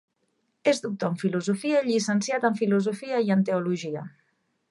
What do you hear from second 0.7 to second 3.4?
doctor en Filosofia i llicenciat en Filosofia i